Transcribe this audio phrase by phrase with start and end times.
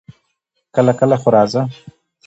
[0.75, 1.61] کله کله خو راځه!